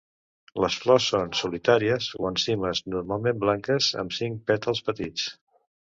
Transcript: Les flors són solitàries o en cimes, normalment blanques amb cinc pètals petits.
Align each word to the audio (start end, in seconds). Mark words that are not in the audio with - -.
Les 0.63 0.77
flors 0.85 1.09
són 1.13 1.35
solitàries 1.41 2.09
o 2.21 2.27
en 2.31 2.41
cimes, 2.47 2.83
normalment 2.97 3.41
blanques 3.47 3.93
amb 4.05 4.21
cinc 4.21 4.45
pètals 4.53 4.87
petits. 4.93 5.33